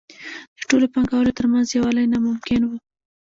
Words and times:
د 0.57 0.59
ټولو 0.69 0.85
پانګوالو 0.93 1.35
ترمنځ 1.37 1.67
یووالی 1.69 2.05
ناممکن 2.13 2.61
وو 2.65 2.77